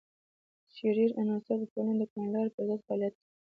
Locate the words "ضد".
2.69-2.79